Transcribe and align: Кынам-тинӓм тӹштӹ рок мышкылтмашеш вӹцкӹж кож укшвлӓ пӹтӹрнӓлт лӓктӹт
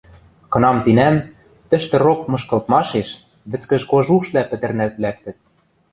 Кынам-тинӓм 0.51 1.15
тӹштӹ 1.69 1.95
рок 2.05 2.21
мышкылтмашеш 2.31 3.09
вӹцкӹж 3.49 3.83
кож 3.91 4.05
укшвлӓ 4.15 4.43
пӹтӹрнӓлт 4.49 4.95
лӓктӹт 5.03 5.37